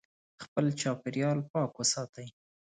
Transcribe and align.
خپل 0.43 0.65
چاپیریال 0.81 1.37
پاک 1.51 1.71
وساتئ. 1.79 2.27